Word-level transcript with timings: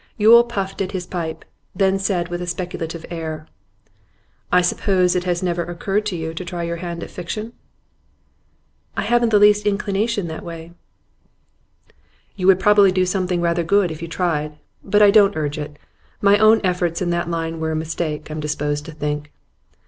Yule 0.17 0.43
puffed 0.43 0.81
at 0.81 0.93
his 0.93 1.05
pipe, 1.05 1.45
then 1.75 1.99
said 1.99 2.29
with 2.29 2.41
a 2.41 2.47
speculative 2.47 3.05
air: 3.11 3.45
'I 4.51 4.61
suppose 4.61 5.15
it 5.15 5.25
has 5.25 5.43
never 5.43 5.61
even 5.61 5.75
occurred 5.75 6.07
to 6.07 6.15
you 6.15 6.33
to 6.33 6.43
try 6.43 6.63
your 6.63 6.77
hand 6.77 7.03
at 7.03 7.11
fiction?' 7.11 7.53
'I 8.97 9.03
haven't 9.03 9.29
the 9.29 9.37
least 9.37 9.67
inclination 9.67 10.25
that 10.25 10.43
way.' 10.43 10.71
'You 12.35 12.47
would 12.47 12.59
probably 12.59 12.91
do 12.91 13.05
something 13.05 13.41
rather 13.41 13.61
good 13.63 13.91
if 13.91 14.01
you 14.01 14.07
tried. 14.07 14.57
But 14.83 15.03
I 15.03 15.11
don't 15.11 15.37
urge 15.37 15.59
it. 15.59 15.77
My 16.19 16.39
own 16.39 16.61
efforts 16.63 16.99
in 16.99 17.11
that 17.11 17.29
line 17.29 17.59
were 17.59 17.69
a 17.73 17.75
mistake, 17.75 18.31
I'm 18.31 18.39
disposed 18.39 18.85
to 18.85 18.91
think. 18.91 19.31